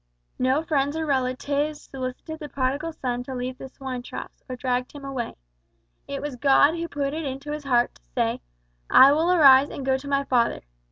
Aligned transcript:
No 0.39 0.63
relatives 0.63 0.95
or 0.97 1.35
friends 1.35 1.81
solicited 1.83 2.39
the 2.39 2.49
Prodigal 2.49 2.91
Son 2.91 3.21
to 3.23 3.35
leave 3.35 3.59
the 3.59 3.69
swine 3.69 4.01
troughs, 4.01 4.43
or 4.49 4.55
dragged 4.55 4.93
him 4.93 5.05
away. 5.05 5.35
It 6.07 6.23
was 6.23 6.37
God 6.37 6.73
who 6.73 6.87
put 6.87 7.13
it 7.13 7.23
into 7.23 7.51
his 7.51 7.65
heart 7.65 7.93
to 7.93 8.01
say 8.15 8.41
`I 8.89 9.15
will 9.15 9.31
arise 9.31 9.69
and 9.69 9.85
go 9.85 9.97
to 9.99 10.07
my 10.07 10.23
father.' 10.23 10.61